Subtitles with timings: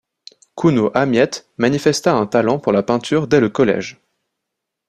[0.61, 4.01] Cuno Amiet manifesta un talent pour la peinture dès le collège.